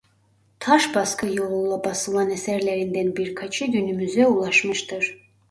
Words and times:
Taşbaskı 0.59 1.27
yoluyla 1.27 1.83
basılan 1.83 2.29
eserlerinden 2.29 3.15
birkaçı 3.15 3.65
günümüze 3.65 4.27
ulaşmıştır. 4.27 5.17